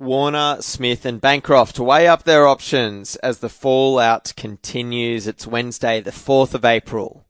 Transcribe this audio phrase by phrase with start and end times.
[0.00, 5.26] Warner, Smith, and Bancroft weigh up their options as the fallout continues.
[5.26, 7.26] It's Wednesday, the 4th of April.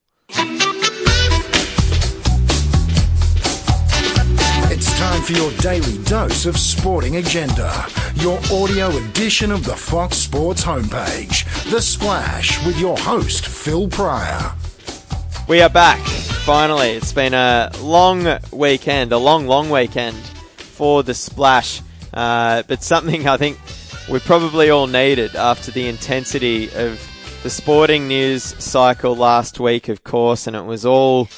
[4.70, 7.86] It's time for your daily dose of sporting agenda.
[8.17, 11.46] Your audio edition of the Fox Sports homepage.
[11.71, 14.53] The Splash with your host, Phil Prior.
[15.48, 16.91] We are back, finally.
[16.91, 21.80] It's been a long weekend, a long, long weekend for the Splash.
[22.12, 23.59] Uh, but something I think
[24.09, 27.01] we probably all needed after the intensity of
[27.43, 31.29] the sporting news cycle last week, of course, and it was all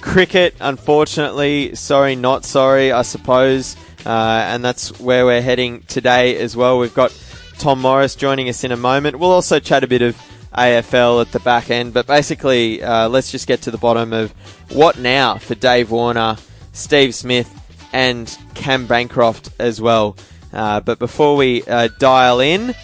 [0.00, 1.74] cricket, unfortunately.
[1.74, 3.76] Sorry, not sorry, I suppose.
[4.04, 6.78] Uh, and that's where we're heading today as well.
[6.78, 7.16] We've got
[7.58, 9.18] Tom Morris joining us in a moment.
[9.18, 10.16] We'll also chat a bit of
[10.56, 14.32] AFL at the back end, but basically, uh, let's just get to the bottom of
[14.72, 16.36] what now for Dave Warner,
[16.72, 17.48] Steve Smith,
[17.94, 20.16] and Cam Bancroft as well.
[20.52, 22.74] Uh, but before we uh, dial in,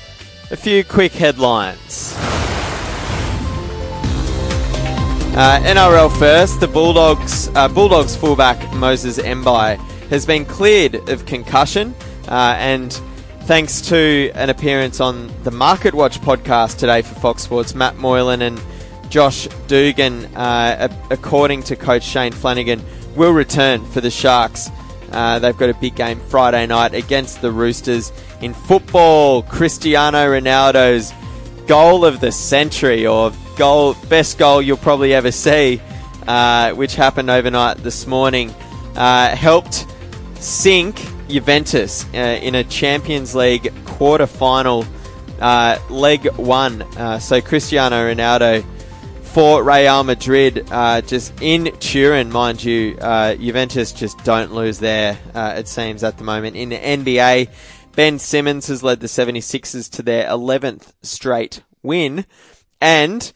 [0.51, 2.15] a few quick headlines.
[5.33, 9.77] Uh, NRL first, the Bulldogs uh, Bulldogs fullback Moses Mbye
[10.09, 11.95] has been cleared of concussion,
[12.29, 12.93] uh, and
[13.43, 18.43] thanks to an appearance on the Market Watch podcast today for Fox Sports, Matt Moylan
[18.43, 18.61] and
[19.09, 22.83] Josh Dugan, uh, according to Coach Shane Flanagan,
[23.15, 24.69] will return for the Sharks.
[25.11, 29.43] Uh, they've got a big game Friday night against the Roosters in football.
[29.43, 31.13] Cristiano Ronaldo's
[31.67, 35.81] goal of the century or goal, best goal you'll probably ever see,
[36.27, 38.55] uh, which happened overnight this morning,
[38.97, 39.87] uh, helped
[40.37, 44.85] sink Juventus uh, in a Champions League quarter final,
[45.41, 46.83] uh, leg one.
[46.97, 48.65] Uh, so Cristiano Ronaldo
[49.33, 52.95] for Real Madrid, uh, just in Turin, mind you.
[52.95, 56.57] Juventus just don't lose there, it seems, at the moment.
[56.57, 57.49] In the NBA,
[57.95, 62.25] Ben Simmons has led the 76ers to their 11th straight win.
[62.81, 63.33] And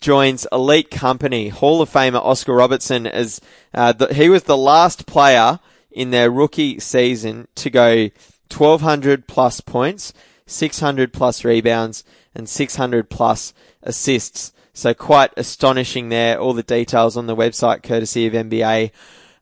[0.00, 1.48] joins elite company.
[1.48, 3.40] Hall of Famer Oscar Robertson as
[3.74, 5.60] uh, the, he was the last player
[5.90, 8.10] in their rookie season to go
[8.50, 10.12] 1200 plus points,
[10.46, 12.04] 600 plus rebounds,
[12.34, 14.52] and 600 plus assists.
[14.78, 16.38] So quite astonishing there.
[16.38, 18.92] All the details on the website courtesy of NBA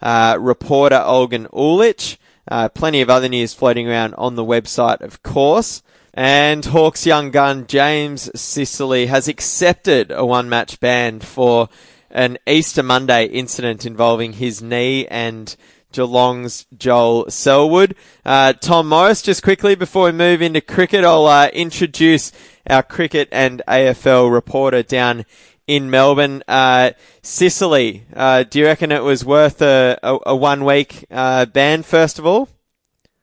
[0.01, 2.17] uh, reporter Olgun Uluc.
[2.49, 5.83] Uh, plenty of other news floating around on the website, of course.
[6.15, 11.69] And Hawks young gun James Sicily has accepted a one match ban for
[12.11, 15.55] an Easter Monday incident involving his knee and
[15.97, 17.97] Geelong's Joel Selwood.
[18.25, 22.33] Uh, Tom Morris, just quickly before we move into cricket, I'll uh, introduce
[22.69, 25.25] our cricket and AFL reporter down
[25.67, 26.43] in Melbourne.
[26.47, 26.91] Uh,
[27.23, 31.83] Sicily, uh, do you reckon it was worth a, a, a one week uh, ban,
[31.83, 32.51] first of all?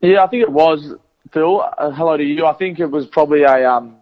[0.01, 0.95] Yeah, I think it was.
[1.31, 1.61] Phil.
[1.77, 2.45] Uh, hello to you.
[2.45, 3.97] I think it was probably a, um,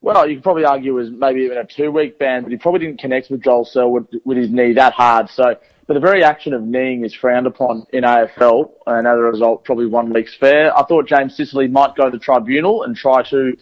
[0.00, 2.58] well, you could probably argue it was maybe even a two week ban, but he
[2.58, 5.28] probably didn't connect with Joel Selwood with his knee that hard.
[5.30, 5.56] So,
[5.90, 9.64] but the very action of kneeing is frowned upon in AFL, and as a result,
[9.64, 10.72] probably one week's fair.
[10.78, 13.56] I thought James Sicily might go to the tribunal and try to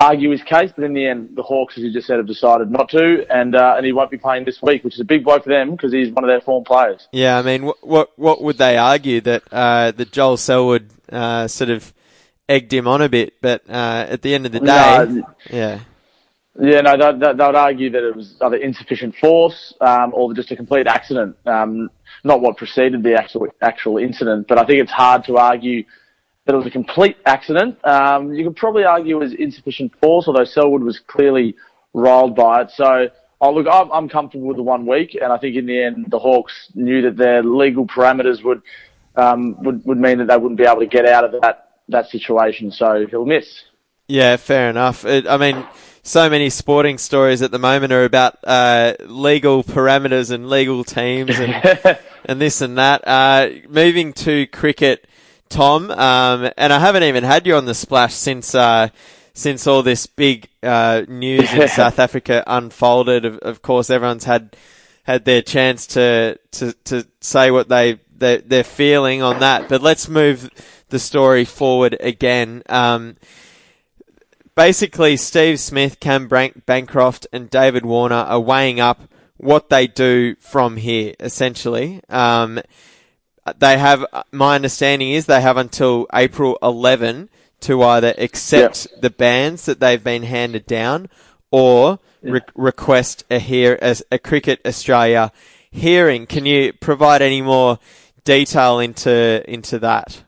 [0.00, 2.70] argue his case, but in the end, the Hawks, as you just said, have decided
[2.70, 5.24] not to, and uh, and he won't be playing this week, which is a big
[5.24, 7.06] blow for them because he's one of their form players.
[7.12, 11.48] Yeah, I mean, what what, what would they argue that uh, that Joel Selwood uh,
[11.48, 11.92] sort of
[12.48, 15.80] egged him on a bit, but uh, at the end of the day, no, yeah.
[16.60, 20.50] Yeah, no, they, they, would argue that it was either insufficient force um, or just
[20.50, 21.88] a complete accident, um,
[22.24, 24.48] not what preceded the actual actual incident.
[24.48, 25.84] But I think it's hard to argue
[26.44, 27.78] that it was a complete accident.
[27.86, 31.54] Um, you could probably argue it was insufficient force, although Selwood was clearly
[31.94, 32.70] riled by it.
[32.74, 33.08] So,
[33.40, 36.06] oh, look, I'm, I'm comfortable with the one week, and I think in the end
[36.08, 38.62] the Hawks knew that their legal parameters would
[39.14, 42.08] um, would would mean that they wouldn't be able to get out of that that
[42.08, 43.62] situation, so he'll miss.
[44.08, 45.04] Yeah, fair enough.
[45.04, 45.64] It, I mean,
[46.08, 51.38] so many sporting stories at the moment are about uh, legal parameters and legal teams
[51.38, 53.06] and and this and that.
[53.06, 55.06] Uh, moving to cricket,
[55.50, 58.88] Tom, um, and I haven't even had you on the splash since uh,
[59.34, 63.26] since all this big uh, news in South Africa unfolded.
[63.26, 64.56] Of, of, course, everyone's had
[65.02, 69.68] had their chance to to to say what they, they they're feeling on that.
[69.68, 70.48] But let's move
[70.88, 72.62] the story forward again.
[72.70, 73.16] Um,
[74.58, 79.02] basically, Steve Smith, Cam Bancroft, and David Warner are weighing up
[79.36, 82.00] what they do from here, essentially.
[82.08, 82.60] Um,
[83.58, 87.28] they have, my understanding is they have until April 11
[87.60, 89.00] to either accept yep.
[89.00, 91.08] the bans that they've been handed down
[91.52, 95.30] or re- request a hear a, a Cricket Australia
[95.70, 96.26] hearing.
[96.26, 97.78] Can you provide any more
[98.24, 100.24] detail into into that?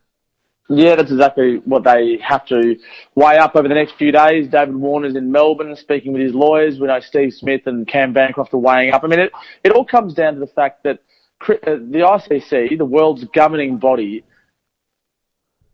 [0.72, 2.76] Yeah, that's exactly what they have to
[3.16, 4.46] weigh up over the next few days.
[4.48, 6.78] David Warner's in Melbourne speaking with his lawyers.
[6.78, 9.02] We know Steve Smith and Cam Bancroft are weighing up.
[9.02, 9.32] I mean, it,
[9.64, 11.00] it all comes down to the fact that
[11.48, 14.22] uh, the ICC, the world's governing body,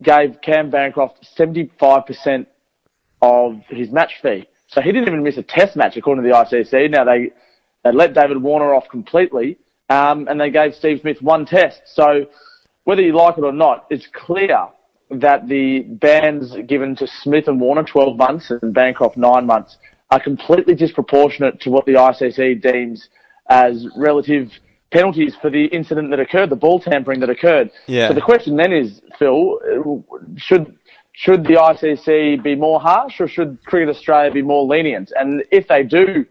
[0.02, 2.46] gave Cam Bancroft 75%
[3.20, 4.48] of his match fee.
[4.68, 6.90] So he didn't even miss a test match according to the ICC.
[6.90, 7.32] Now they,
[7.84, 9.58] they let David Warner off completely,
[9.90, 11.82] um, and they gave Steve Smith one test.
[11.84, 12.24] So
[12.84, 14.68] whether you like it or not, it's clear
[15.10, 19.76] that the bans given to Smith and Warner 12 months and Bancroft 9 months
[20.10, 23.08] are completely disproportionate to what the ICC deems
[23.48, 24.50] as relative
[24.90, 27.70] penalties for the incident that occurred, the ball tampering that occurred.
[27.86, 28.08] Yeah.
[28.08, 30.04] So the question then is, Phil,
[30.36, 30.76] should
[31.12, 35.12] should the ICC be more harsh or should Cricket Australia be more lenient?
[35.16, 36.26] And if they do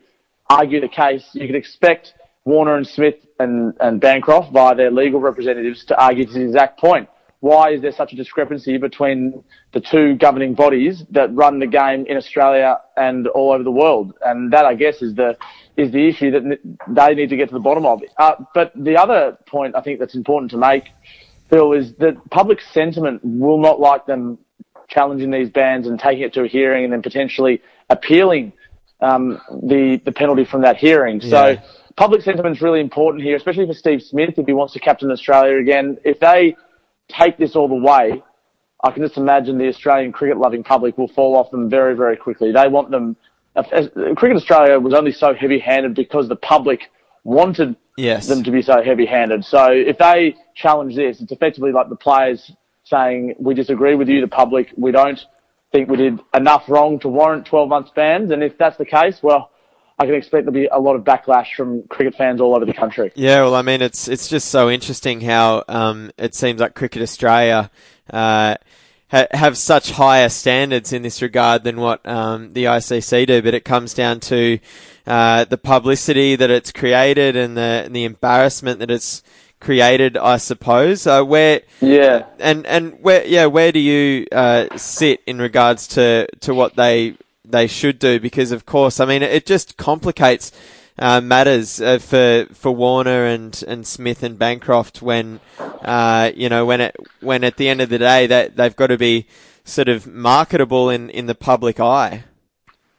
[0.49, 2.13] argue the case, you can expect
[2.43, 6.79] Warner and Smith and, and Bancroft via their legal representatives to argue to the exact
[6.79, 7.09] point
[7.45, 12.03] why is there such a discrepancy between the two governing bodies that run the game
[12.07, 14.15] in Australia and all over the world?
[14.23, 15.37] And that, I guess, is the
[15.77, 16.43] is the issue that
[16.87, 18.01] they need to get to the bottom of.
[18.17, 20.85] Uh, but the other point I think that's important to make,
[21.51, 24.39] Phil, is that public sentiment will not like them
[24.87, 27.61] challenging these bans and taking it to a hearing and then potentially
[27.91, 28.53] appealing
[29.01, 29.39] um,
[29.71, 31.21] the the penalty from that hearing.
[31.21, 31.29] Yeah.
[31.29, 31.61] So
[31.95, 35.11] public sentiment is really important here, especially for Steve Smith if he wants to captain
[35.11, 35.99] Australia again.
[36.03, 36.55] If they
[37.07, 38.23] take this all the way,
[38.83, 42.17] I can just imagine the Australian cricket loving public will fall off them very, very
[42.17, 42.51] quickly.
[42.51, 43.15] They want them.
[43.55, 46.91] Cricket Australia was only so heavy handed because the public
[47.23, 48.27] wanted yes.
[48.27, 49.43] them to be so heavy handed.
[49.45, 52.51] So if they challenge this, it's effectively like the players
[52.83, 55.19] saying, we disagree with you, the public, we don't
[55.71, 58.31] think we did enough wrong to warrant 12 months bans.
[58.31, 59.51] And if that's the case, well,
[59.97, 62.73] I can expect there'll be a lot of backlash from cricket fans all over the
[62.73, 63.11] country.
[63.15, 67.01] Yeah, well, I mean, it's it's just so interesting how um, it seems like Cricket
[67.01, 67.71] Australia
[68.09, 68.55] uh,
[69.09, 73.53] ha- have such higher standards in this regard than what um, the ICC do, but
[73.53, 74.59] it comes down to
[75.07, 79.23] uh, the publicity that it's created and the and the embarrassment that it's
[79.61, 81.07] created, I suppose.
[81.07, 86.27] Uh, where yeah, and and where yeah, where do you uh, sit in regards to
[86.41, 87.15] to what they
[87.51, 90.51] they should do because, of course, I mean, it just complicates
[90.97, 96.65] uh, matters uh, for for Warner and, and Smith and Bancroft when uh, you know
[96.65, 99.27] when it when at the end of the day that they've got to be
[99.65, 102.23] sort of marketable in, in the public eye.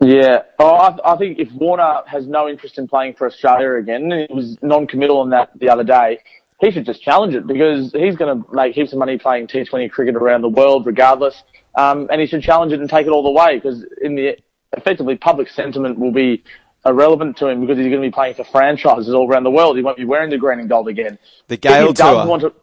[0.01, 4.13] Yeah, oh, I, I think if Warner has no interest in playing for Australia again,
[4.13, 6.19] and he was non-committal on that the other day,
[6.61, 9.91] he should just challenge it because he's going to make heaps of money playing T20
[9.91, 11.43] cricket around the world, regardless.
[11.77, 14.39] Um, and he should challenge it and take it all the way because in the
[14.77, 16.43] effectively public sentiment will be
[16.87, 19.77] irrelevant to him because he's going to be playing for franchises all around the world.
[19.77, 21.19] He won't be wearing the green and gold again.
[21.49, 22.39] The Gayle tour.
[22.41, 22.55] To,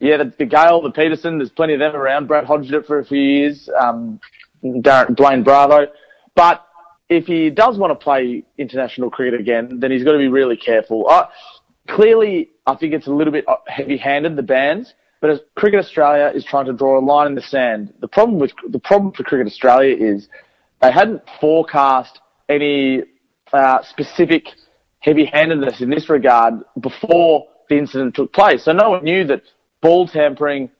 [0.00, 2.26] yeah, the, the Gayle, the Pietersen, there's plenty of them around.
[2.26, 3.68] Brad Hodge did it for a few years.
[3.78, 4.20] Um,
[4.62, 5.88] Darren, Dwayne Bravo.
[6.34, 6.64] But
[7.08, 10.56] if he does want to play international cricket again, then he's got to be really
[10.56, 11.08] careful.
[11.08, 11.26] Uh,
[11.88, 14.94] clearly, I think it's a little bit heavy-handed, the bans.
[15.20, 18.38] But as Cricket Australia is trying to draw a line in the sand, the problem
[18.38, 20.28] with the problem for Cricket Australia is
[20.80, 23.02] they hadn't forecast any
[23.52, 24.46] uh, specific
[25.00, 28.64] heavy-handedness in this regard before the incident took place.
[28.64, 29.42] So no one knew that
[29.80, 30.70] ball tampering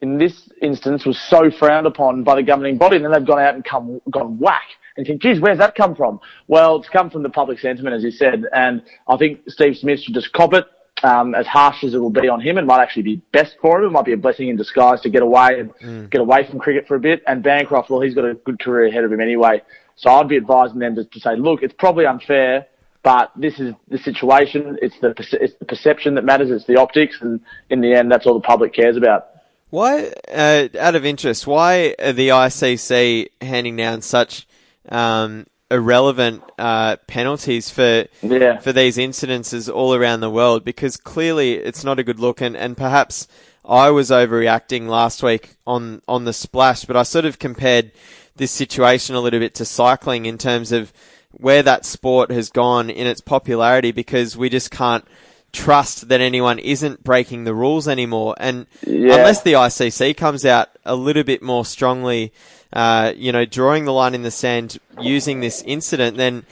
[0.00, 3.40] in this instance was so frowned upon by the governing body, and then they've gone
[3.40, 4.64] out and come gone whack.
[4.96, 6.20] And think, geez, where's that come from?
[6.48, 10.00] Well, it's come from the public sentiment, as you said, and I think Steve Smith
[10.00, 10.66] should just cop it
[11.04, 13.80] um, as harsh as it will be on him, it might actually be best for
[13.80, 13.86] him.
[13.86, 16.10] It might be a blessing in disguise to get away and mm.
[16.10, 17.22] get away from cricket for a bit.
[17.26, 19.62] And Bancroft, well, he's got a good career ahead of him anyway.
[19.96, 22.66] So I'd be advising them to, to say, look, it's probably unfair,
[23.02, 24.78] but this is the situation.
[24.80, 26.50] It's the it's the perception that matters.
[26.50, 29.28] It's the optics, and in the end, that's all the public cares about.
[29.70, 34.46] Why, uh, out of interest, why are the ICC handing down such
[34.88, 38.58] um, irrelevant uh, penalties for yeah.
[38.58, 42.56] for these incidences all around the world because clearly it's not a good look and,
[42.56, 43.26] and perhaps
[43.64, 47.92] I was overreacting last week on on the splash, but I sort of compared
[48.36, 50.92] this situation a little bit to cycling in terms of
[51.30, 55.04] where that sport has gone in its popularity because we just can't
[55.52, 58.34] trust that anyone isn't breaking the rules anymore.
[58.38, 59.16] And yeah.
[59.16, 62.32] unless the ICC comes out a little bit more strongly
[62.72, 66.44] uh, you know, drawing the line in the sand using this incident, then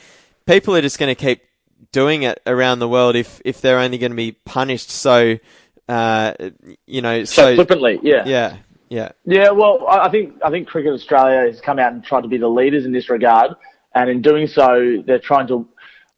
[0.45, 1.41] people are just going to keep
[1.91, 5.37] doing it around the world if, if they're only going to be punished so,
[5.89, 6.33] uh,
[6.85, 7.99] you know, so, so flippantly.
[8.03, 8.23] Yeah.
[8.25, 8.57] Yeah.
[8.89, 9.11] Yeah.
[9.25, 9.49] Yeah.
[9.49, 12.49] Well, I think, I think Cricket Australia has come out and tried to be the
[12.49, 13.55] leaders in this regard.
[13.93, 15.67] And in doing so, they're trying to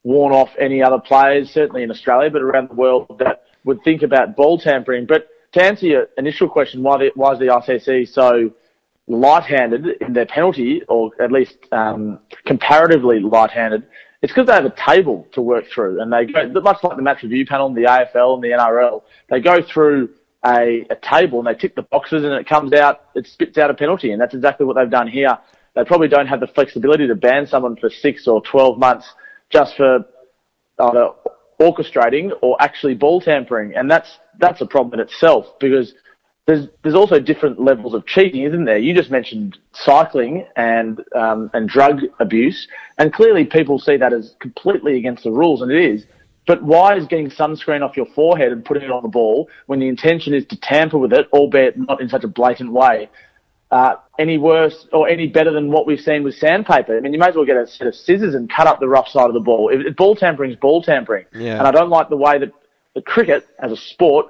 [0.04, 4.04] warn off any other players, certainly in Australia, but around the world that would think
[4.04, 5.06] about ball tampering.
[5.06, 8.52] But to answer your initial question, why the, why is the ICC so
[9.08, 13.84] light-handed in their penalty, or at least um, comparatively light-handed?
[14.22, 17.02] It's because they have a table to work through, and they go much like the
[17.02, 19.04] match review panel in the AFL and the NRL.
[19.30, 20.12] They go through
[20.46, 23.70] a, a table and they tick the boxes, and it comes out, it spits out
[23.70, 25.38] a penalty, and that's exactly what they've done here.
[25.76, 29.08] They probably don't have the flexibility to ban someone for six or twelve months
[29.54, 30.06] just for
[30.80, 31.10] either
[31.62, 35.94] orchestrating or actually ball tampering, and that's that's a problem in itself because
[36.48, 38.78] there's there's also different levels of cheating, isn't there?
[38.78, 42.68] You just mentioned cycling and um, and drug abuse,
[42.98, 46.06] and clearly people see that as completely against the rules, and it is.
[46.46, 49.80] But why is getting sunscreen off your forehead and putting it on the ball when
[49.80, 53.10] the intention is to tamper with it, albeit not in such a blatant way,
[53.74, 56.96] uh, any worse or any better than what we've seen with sandpaper?
[56.96, 58.88] I mean, you may as well get a set of scissors and cut up the
[58.88, 59.70] rough side of the ball.
[59.74, 61.58] If, ball tampering is ball tampering, Yeah.
[61.58, 62.52] and I don't like the way that
[62.94, 64.28] the cricket as a sport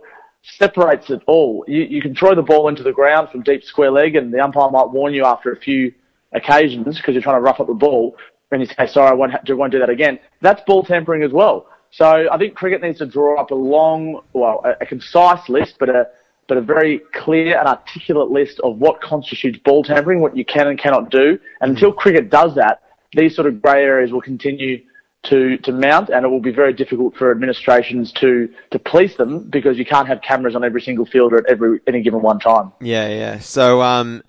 [0.57, 1.65] separates it all.
[1.67, 4.39] You, you can throw the ball into the ground from deep square leg, and the
[4.39, 5.93] umpire might warn you after a few
[6.31, 8.15] occasions because you're trying to rough up the ball,
[8.51, 11.31] and you say, "Sorry, I won't, ha- won't do that again." That's ball tampering as
[11.31, 11.67] well.
[11.91, 15.75] So I think cricket needs to draw up a long, well, a, a concise list,
[15.79, 16.07] but a
[16.47, 20.67] but a very clear and articulate list of what constitutes ball tampering, what you can
[20.67, 21.39] and cannot do.
[21.61, 22.81] And until cricket does that,
[23.13, 24.81] these sort of grey areas will continue
[25.23, 29.49] to, to mount and it will be very difficult for administrations to, to police them
[29.49, 32.73] because you can't have cameras on every single fielder at every, any given one time.
[32.81, 33.39] Yeah, yeah.
[33.39, 34.23] So, um,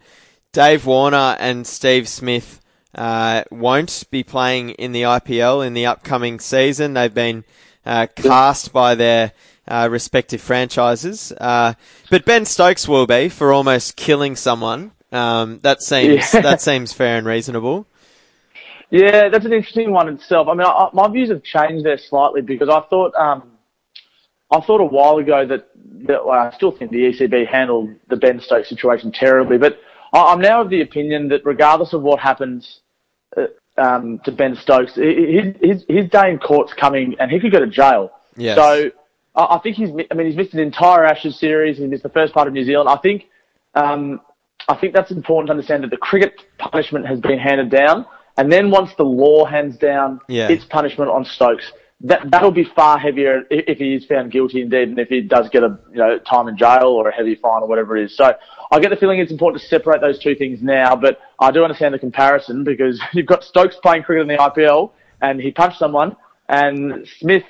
[0.53, 2.61] Dave Warner and Steve Smith
[2.95, 6.95] uh, won't be playing in the IPL in the upcoming season.
[6.95, 7.45] They've been
[7.85, 9.33] uh, cast by their
[9.67, 11.75] uh, respective franchises, uh,
[12.11, 14.93] but Ben Stokes will be for almost killing someone.
[15.13, 16.41] Um, that seems Yeah.
[16.41, 17.87] that seems fair and reasonable.
[18.91, 20.49] Yeah, that's an interesting one itself.
[20.49, 23.53] I mean, I, my views have changed there slightly because I thought, um,
[24.51, 25.69] I thought a while ago that,
[26.07, 29.79] that well, I still think the ECB handled the Ben Stokes situation terribly, but
[30.13, 32.81] I, I'm now of the opinion that regardless of what happens
[33.37, 33.47] uh,
[33.79, 37.59] um, to Ben Stokes, his, his his day in court's coming, and he could go
[37.61, 38.13] to jail.
[38.37, 38.57] Yes.
[38.57, 38.91] So
[39.35, 41.79] I, I think he's, I mean, he's missed an entire Ashes series.
[41.79, 42.89] He missed the first part of New Zealand.
[42.89, 43.27] I think,
[43.75, 44.21] um,
[44.69, 48.51] I think that's important to understand that the cricket punishment has been handed down, and
[48.51, 50.49] then once the law hands down Yeah.
[50.49, 54.63] its punishment on Stokes, that that'll be far heavier if, if he is found guilty
[54.63, 57.35] indeed, and if he does get a you know time in jail or a heavy
[57.35, 58.17] fine or whatever it is.
[58.17, 58.35] So
[58.71, 61.63] I get the feeling it's important to separate those two things now, but I do
[61.63, 65.79] understand the comparison because you've got Stokes playing cricket in the IPL and he punched
[65.79, 66.17] someone,
[66.49, 67.45] and Smith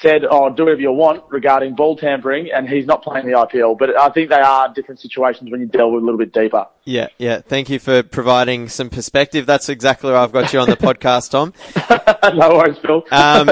[0.00, 3.78] said, "Oh, do whatever you want" regarding ball tampering, and he's not playing the IPL.
[3.78, 6.66] But I think they are different situations when you delve a little bit deeper.
[6.84, 7.40] Yeah, yeah.
[7.40, 9.46] Thank you for providing some perspective.
[9.46, 11.52] That's exactly why I've got you on the podcast, Tom.
[12.36, 13.04] no worries, Phil.
[13.10, 13.50] Um,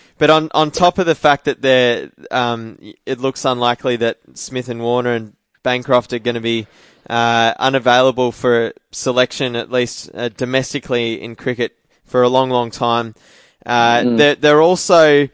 [0.18, 4.68] but on on top of the fact that they're, um, it looks unlikely that Smith
[4.68, 6.66] and Warner and Bancroft are going to be
[7.08, 13.14] uh, unavailable for selection, at least uh, domestically in cricket, for a long, long time.
[13.64, 15.28] Uh, they're, they're also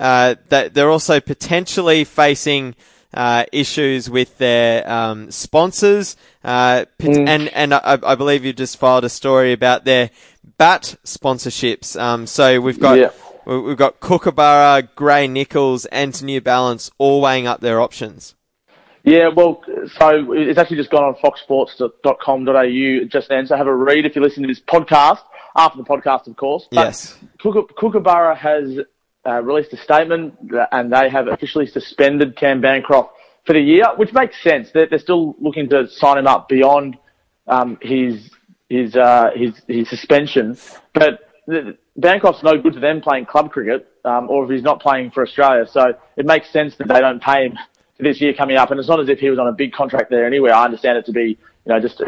[0.00, 2.74] uh, that they're also potentially facing
[3.14, 8.76] uh, issues with their um, sponsors, uh, pot- and and I, I believe you just
[8.76, 10.10] filed a story about their
[10.58, 11.98] bat sponsorships.
[12.00, 13.10] Um, so we've got Yeah.
[13.46, 18.34] we- we've got Kookaburra, Gray-Nicolls, and New Balance all weighing up their options.
[19.04, 19.62] Yeah, well,
[19.98, 23.46] so it's actually just gone on foxsports.com.au just then.
[23.46, 25.20] So have a read if you listen to this podcast,
[25.56, 26.66] after the podcast, of course.
[26.70, 27.16] But Yes.
[27.40, 28.78] Kookaburra has
[29.28, 30.34] uh, released a statement
[30.72, 33.10] and they have officially suspended Cam Bancroft
[33.44, 34.70] for the year, which makes sense.
[34.72, 36.96] They're, they're still looking to sign him up beyond
[37.46, 38.30] um, his
[38.68, 40.56] his uh, his his suspension,
[40.92, 41.12] but
[41.46, 45.10] the, Bancroft's no good to them playing club cricket, um, or if he's not playing
[45.10, 45.66] for Australia.
[45.66, 47.58] So it makes sense that they don't pay him
[47.96, 48.70] for this year coming up.
[48.70, 50.50] And it's not as if he was on a big contract there anyway.
[50.50, 52.04] I understand it to be, you know, just uh,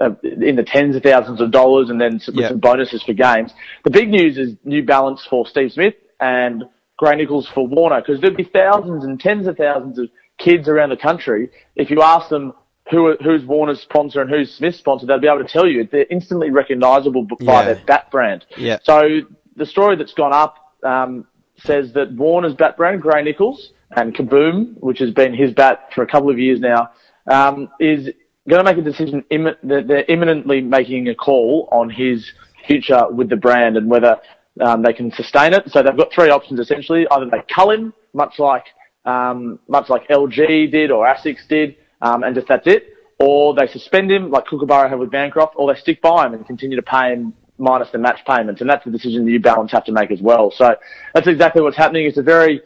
[0.00, 2.48] uh, in the tens of thousands of dollars, and then some, with Yeah.
[2.50, 3.52] some bonuses for games.
[3.84, 6.64] The big news is New Balance for Steve Smith and
[6.98, 10.96] Gray-Nicolls for Warner, because there'd be thousands and tens of thousands of kids around the
[10.96, 12.52] country if you ask them
[12.90, 15.88] who who's Warner's sponsor and who's Smith's sponsor, they'll be able to tell you.
[15.90, 17.62] They're instantly recognisable by Yeah.
[17.64, 18.44] their bat brand.
[18.56, 18.78] Yeah.
[18.82, 19.20] So
[19.56, 21.26] the story that's gone up um,
[21.64, 26.06] says that Warner's bat brand, Gray-Nicolls, and Kaboom, which has been his bat for a
[26.06, 26.90] couple of years now,
[27.30, 28.10] um, is
[28.48, 29.24] going to make a decision.
[29.30, 32.32] They're they're imminently making a call on his
[32.66, 34.16] future with the brand and whether
[34.60, 35.64] um, they can sustain it.
[35.70, 38.66] So they've got three options essentially: either they cull him, much like
[39.04, 43.66] um, much like LG did or ASICS did, um, and just that's it, or they
[43.66, 46.82] suspend him like Kookaburra have with Bancroft, or they stick by him and continue to
[46.82, 49.92] pay him minus the match payments, and that's the decision the New Balance have to
[49.92, 50.50] make as well.
[50.50, 50.74] So
[51.14, 52.06] that's exactly what's happening.
[52.06, 52.62] It's a very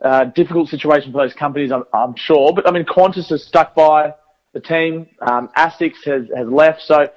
[0.00, 2.52] Uh, difficult situation for those companies, I'm, I'm, sure.
[2.54, 4.14] But I mean, Qantas has stuck by
[4.52, 5.08] the team.
[5.28, 6.82] Um, ASICS has, has left.
[6.82, 7.08] So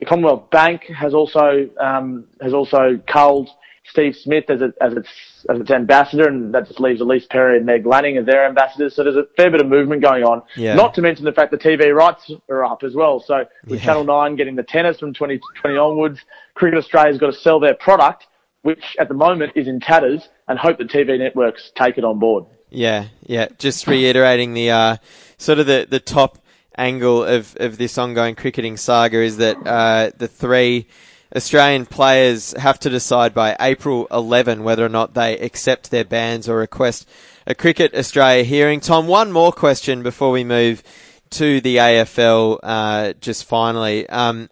[0.00, 3.48] the Commonwealth Bank has also um, has also culled
[3.86, 5.08] Steve Smith as, a, as its
[5.48, 8.96] as its ambassador, and that just leaves Ellyse Perry and Meg Lanning as their ambassadors.
[8.96, 10.42] So there's a fair bit of movement going on.
[10.56, 10.74] Yeah.
[10.74, 13.20] Not to mention the fact the TV rights are up as well.
[13.20, 13.84] So with yeah.
[13.84, 16.20] Channel Nine getting the tennis from 2020 onwards,
[16.54, 18.26] Cricket Australia's got to sell their product,
[18.62, 22.18] which at the moment is in tatters, and hope the TV networks take it on
[22.18, 22.46] board.
[22.70, 23.48] Yeah, yeah.
[23.58, 24.96] Just reiterating the uh,
[25.36, 26.38] sort of the, the top
[26.76, 30.88] angle of, of this ongoing cricketing saga is that uh, the three
[31.34, 36.48] Australian players have to decide by April 11 whether or not they accept their bans
[36.48, 37.08] or request
[37.46, 38.80] a Cricket Australia hearing.
[38.80, 40.82] Tom, one more question before we move
[41.30, 42.60] to the AFL.
[42.62, 44.48] Uh, just finally, um,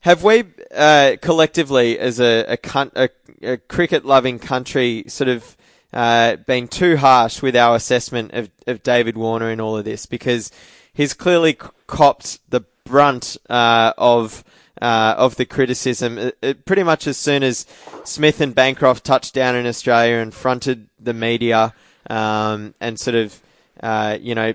[0.00, 0.44] have we
[0.74, 3.08] uh, collectively, as a, a, a,
[3.42, 5.56] a cricket-loving country, sort of
[5.92, 10.06] uh, been too harsh with our assessment of, of David Warner in all of this?
[10.06, 10.52] Because
[10.94, 14.44] he's clearly copped the brunt uh, of
[14.80, 16.18] uh, of the criticism.
[16.18, 17.66] It, it, pretty much as soon as
[18.04, 21.74] Smith and Bancroft touched down in Australia and fronted the media
[22.08, 23.40] um, and sort of,
[23.82, 24.54] uh, you know,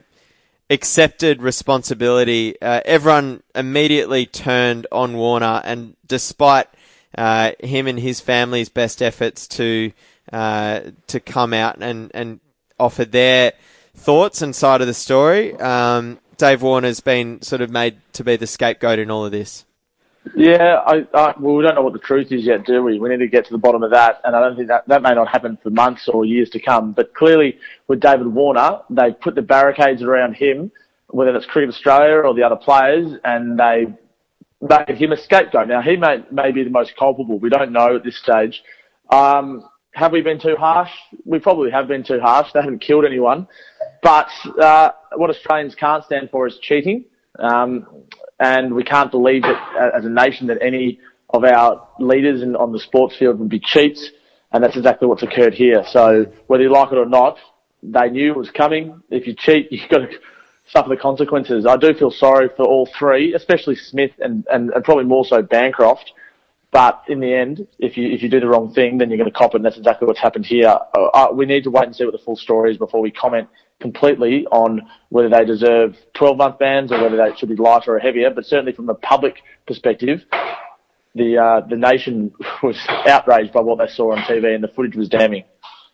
[0.70, 5.62] accepted responsibility, uh, everyone immediately turned on Warner.
[5.63, 6.68] And despite
[7.18, 9.92] uh, him and his family's best efforts to
[10.34, 12.39] uh, to come out and, and
[12.80, 13.54] offer their
[13.96, 18.36] thoughts and side of the story, um, Dave Warner's been sort of made to be
[18.36, 19.65] the scapegoat in all of this.
[20.36, 22.98] Yeah, I, I, well, we don't know what the truth is yet, do we?
[22.98, 25.04] We need to get to the bottom of that, and I don't think that that
[25.04, 26.94] may not happen for months or years to come.
[26.94, 30.72] But clearly, with David Warner, they put the barricades around him,
[31.10, 33.86] whether it's Cricket Australia or the other players, and they
[34.62, 35.68] made him a scapegoat.
[35.68, 37.38] Now, he may, may be the most culpable.
[37.38, 38.63] We don't know at this stage.
[39.12, 39.63] Um,
[39.96, 40.92] have we been too harsh?
[41.24, 42.50] We probably have been too harsh.
[42.54, 43.48] They haven't killed anyone.
[44.04, 44.28] But
[44.62, 47.06] uh, what Australians can't stand for is cheating.
[47.40, 47.88] Um,
[48.40, 51.00] and we can't believe that as a nation that any
[51.30, 54.12] of our leaders in, on the sports field would be cheats,
[54.51, 55.84] and that's exactly what's occurred here.
[55.90, 57.38] So whether you like it or not,
[57.81, 59.01] they knew it was coming.
[59.10, 60.10] If you cheat, you've got to
[60.68, 61.66] suffer the consequences.
[61.66, 65.42] I do feel sorry for all three, especially Smith and, and, and probably more so
[65.42, 66.12] Bancroft.
[66.72, 69.32] But in the end, if you if you do the wrong thing, then you're going
[69.32, 70.68] to cop it, and that's exactly what's happened here.
[70.68, 73.12] Uh, uh we need to wait and see what the full story is before we
[73.12, 73.48] comment
[73.80, 78.00] completely on whether they deserve 12 month bans or whether they should be lighter or
[78.00, 78.30] heavier.
[78.30, 80.25] But certainly from a public perspective,
[81.14, 84.96] the uh, the nation was outraged by what they saw on TV, and the footage
[84.96, 85.44] was damning.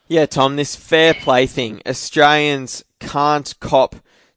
[0.07, 1.81] Yeah, Tom, this fair play thing.
[1.85, 3.95] Australians can't cop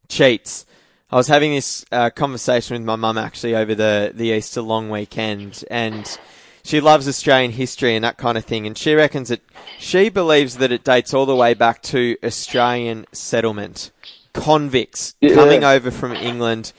[0.08, 0.66] cheats.
[1.14, 4.90] I was having this uh, conversation with my mum actually over the, the Easter long
[4.90, 6.18] weekend, and
[6.64, 9.40] she loves Australian history and that kind of thing, and she reckons that
[9.78, 13.92] she believes that it dates all the way back to Australian settlement,
[14.32, 15.36] convicts yeah.
[15.36, 16.72] coming over from England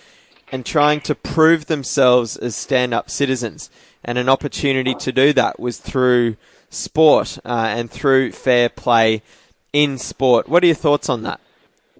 [0.51, 3.69] and trying to prove themselves as stand-up citizens,
[4.03, 6.35] and an opportunity to do that was through
[6.69, 9.21] sport uh, and through fair play
[9.71, 10.49] in sport.
[10.49, 11.39] What are your thoughts on that?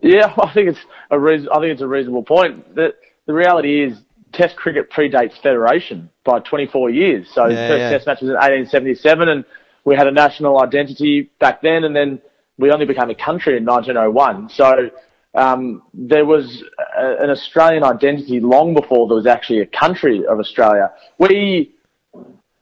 [0.06, 2.76] Yeah, I think it's a reason, I think it's a reasonable point.
[2.76, 2.94] The,
[3.26, 3.98] the reality is
[4.34, 7.28] Test cricket predates Federation by 24 years.
[7.34, 7.89] So yeah, the first yeah.
[7.89, 9.46] Test match was in 1877, and
[9.86, 12.22] we had a national identity back then, and then
[12.58, 14.50] we only became a country in 1901.
[14.50, 14.89] So
[15.36, 16.63] um, there was
[16.98, 20.91] a, an Australian identity long before there was actually a country of Australia.
[21.18, 21.74] We,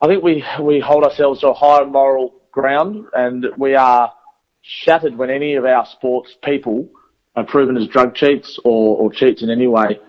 [0.01, 4.13] I think we we hold ourselves to a higher moral ground, and we are
[4.61, 6.87] shattered when any of our sports people
[7.35, 9.99] are proven as drug cheats or, or cheats in any way.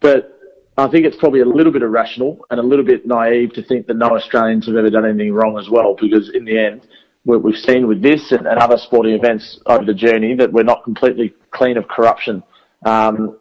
[0.00, 0.38] But
[0.76, 3.86] I think it's probably a little bit irrational and a little bit naive to think
[3.86, 6.86] that no Australians have ever done anything wrong as well, because in the end,
[7.24, 10.82] what we've seen with this and, other sporting events over the journey that we're not
[10.82, 12.42] completely clean of corruption.
[12.84, 13.38] Um,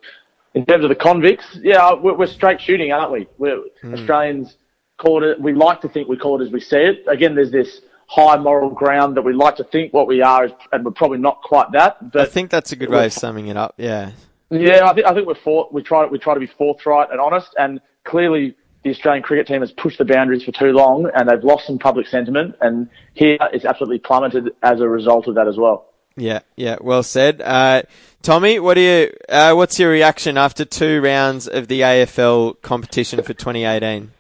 [0.53, 3.27] in terms of the convicts, yeah, we're, we're straight shooting, aren't we?
[3.37, 3.97] We're, mm.
[3.97, 4.57] Australians
[4.97, 7.05] call it, we like to think we call it as we see it.
[7.07, 10.83] Again, there's this high moral ground that we like to think what we are, and
[10.83, 12.11] we're probably not quite that.
[12.11, 13.75] But I think that's a good way of summing it up.
[13.77, 14.11] Yeah.
[14.49, 17.21] Yeah, I think I think we're for, we try we try to be forthright and
[17.21, 21.29] honest, and clearly the Australian cricket team has pushed the boundaries for too long, and
[21.29, 25.47] they've lost some public sentiment, and here it's absolutely plummeted as a result of that
[25.47, 25.87] as well.
[26.17, 27.83] Yeah, yeah, well said, uh,
[28.21, 28.59] Tommy.
[28.59, 29.13] What do you?
[29.29, 34.11] Uh, what's your reaction after two rounds of the AFL competition for 2018?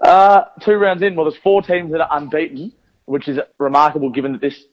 [0.00, 2.72] Uh, two rounds in, well, there's four teams that are unbeaten,
[3.06, 4.64] which is remarkable given that this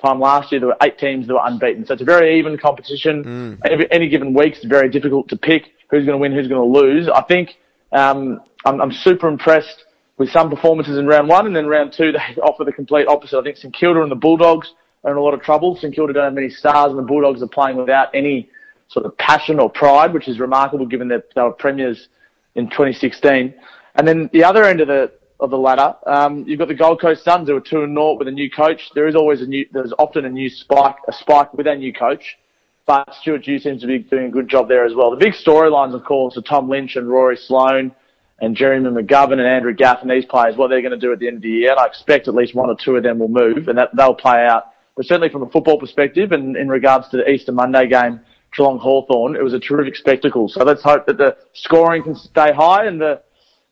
[0.00, 1.84] time last year, there were eight teams that were unbeaten.
[1.84, 3.24] So it's a very even competition.
[3.24, 3.70] Mm.
[3.70, 6.72] Every, any given week, it's very difficult to pick who's going to win, who's going
[6.72, 7.08] to lose.
[7.08, 7.56] I think
[7.92, 9.84] um, I'm, I'm, super impressed
[10.16, 13.38] with some performances in round one, and then round two they offer the complete opposite.
[13.38, 14.72] I think St Kilda and the Bulldogs
[15.04, 15.76] are in a lot of trouble.
[15.76, 18.48] St Kilda don't have many stars, and the Bulldogs are playing without any
[18.88, 22.08] sort of passion or pride, which is remarkable given that they were premiers
[22.54, 23.54] in 2016.
[24.00, 27.02] And then the other end of the of the ladder, um, you've got the Gold
[27.02, 28.88] Coast Suns who are two and naught with a new coach.
[28.94, 31.92] There is always a new, there's often a new spike, a spike with a new
[31.92, 32.38] coach.
[32.86, 35.10] But Stuart Dew seems to be doing a good job there as well.
[35.10, 37.94] The big storylines, of course, are Tom Lynch and Rory Sloane
[38.40, 41.18] and Jeremy McGovern and Andrew Gaff and these players, what they're going to do at
[41.18, 41.72] the end of the year.
[41.72, 44.14] And I expect at least one or two of them will move and that they'll
[44.14, 44.68] play out.
[44.96, 48.20] But certainly from a football perspective and in regards to the Easter Monday game,
[48.56, 50.48] Geelong Hawthorn, it was a terrific spectacle.
[50.48, 53.20] So let's hope that the scoring can stay high and the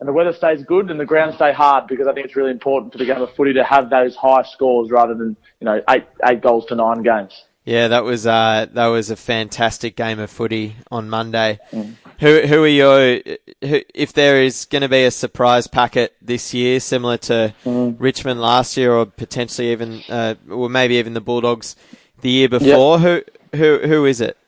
[0.01, 2.51] and the weather stays good and the ground stay hard because I think it's really
[2.51, 5.83] important for the game of footy to have those high scores rather than you know
[5.89, 7.45] eight eight goals to nine games.
[7.65, 11.59] Yeah, that was uh, that was a fantastic game of footy on Monday.
[11.71, 11.97] Mm.
[12.21, 13.21] Who who are your
[13.61, 17.95] who, if there is going to be a surprise packet this year, similar to mm.
[17.99, 21.77] Richmond last year, or potentially even uh, or maybe even the Bulldogs
[22.23, 23.01] the year before?
[23.01, 23.29] Yep.
[23.55, 24.39] Who who who is it?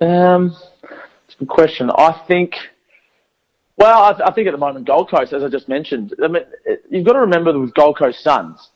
[0.00, 0.56] Um,
[1.26, 1.90] it's a good question.
[1.90, 2.54] I think.
[3.78, 6.26] Well, I, th- I, think at the moment Gold Coast, as I just mentioned, I
[6.26, 6.42] mean,
[6.90, 8.70] you've got to remember with Gold Coast Suns,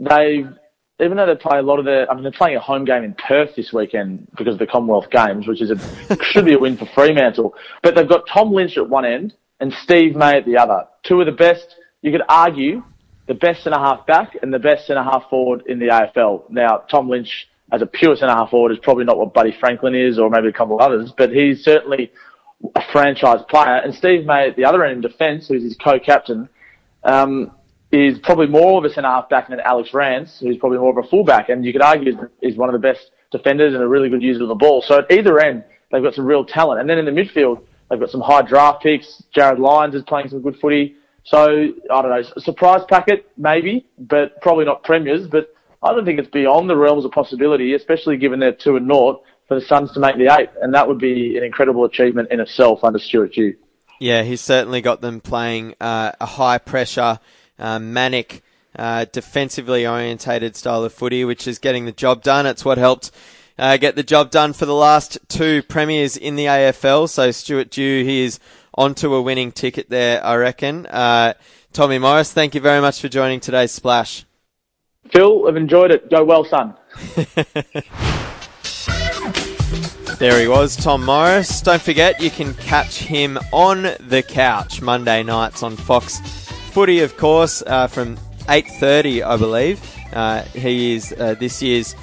[0.00, 0.48] they've
[1.00, 3.04] even though they play a lot of their, I mean, they're playing a home game
[3.04, 6.58] in Perth this weekend because of the Commonwealth Games, which is a should be a
[6.58, 7.54] win for Fremantle.
[7.82, 10.86] But they've got Tom Lynch at one end and Steve May at the other.
[11.04, 11.76] Two of the best.
[12.02, 12.82] You could argue
[13.28, 16.50] the best centre half back and the best centre half forward in the AFL.
[16.50, 19.94] Now, Tom Lynch as a pure centre half forward is probably not what Buddy Franklin
[19.94, 22.10] is, or maybe a couple of others, but he's certainly
[22.74, 23.76] a franchise player.
[23.76, 26.48] And Steve May at the other end in defence, who's his co-captain,
[27.04, 27.52] um,
[27.90, 31.04] is probably more of a centre half back than Alex Rance, who's probably more of
[31.04, 34.08] a fullback, and you could argue is one of the best defenders and a really
[34.08, 34.82] good user of the ball.
[34.82, 36.80] So at either end, they've got some real talent.
[36.80, 39.22] And then in the midfield, they've got some high draft picks.
[39.34, 40.96] Jarryd Lyons is playing some good footy.
[41.24, 45.26] So I don't know, surprise packet maybe, but probably not premiers.
[45.26, 48.88] But I don't think it's beyond the realms of possibility, especially given they're two and
[48.88, 52.30] naught for the Suns to make the eight, and that would be an incredible achievement
[52.30, 53.56] in itself under Stuart Dew.
[53.98, 57.18] Yeah, he's certainly got them playing uh, a high pressure
[57.58, 58.42] uh, manic,
[58.76, 62.46] uh, defensively orientated style of footy, which is getting the job done.
[62.46, 63.10] It's what helped
[63.58, 67.08] uh, get the job done for the last two premiers in the AFL.
[67.08, 68.38] So Stuart Dew, he is
[68.74, 70.86] onto a winning ticket there, I reckon.
[70.86, 71.34] Uh,
[71.72, 74.24] Tommy Morris, thank you very much for joining today's Splash.
[75.10, 76.10] Phil, I've enjoyed it.
[76.10, 76.74] Go well, son.
[80.18, 81.60] There he was, Tom Morris.
[81.60, 86.18] Don't forget, you can catch him on the couch Monday nights on Fox
[86.72, 88.16] footy, of course, uh, from
[88.48, 89.80] 8.30, I believe.
[90.12, 91.94] Uh, he is uh, this year's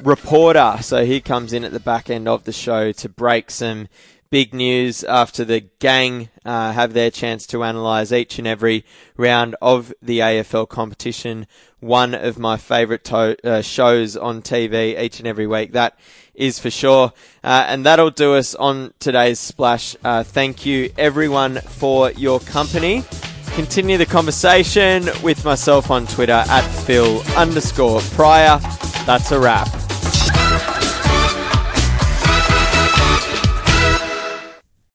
[0.00, 3.88] reporter, so he comes in at the back end of the show to break some
[4.30, 8.84] big news after the gang uh, have their chance to analyse each and every
[9.16, 11.46] round of the AFL competition.
[11.80, 15.72] One of my favourite to- uh, shows on TV each and every week.
[15.72, 15.98] That
[16.36, 17.12] is for sure.
[17.42, 19.96] Uh, and that'll do us on today's splash.
[20.04, 23.04] Uh, thank you everyone for your company.
[23.54, 28.58] Continue the conversation with myself on Twitter at Phil underscore Prior.
[29.06, 29.85] That's a wrap.